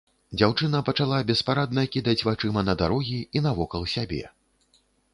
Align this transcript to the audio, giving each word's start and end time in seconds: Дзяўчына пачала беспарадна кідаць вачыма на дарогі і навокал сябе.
Дзяўчына 0.37 0.79
пачала 0.87 1.19
беспарадна 1.33 1.85
кідаць 1.97 2.17
вачыма 2.31 2.67
на 2.71 2.77
дарогі 2.83 3.23
і 3.39 3.47
навокал 3.49 3.89
сябе. 3.97 4.23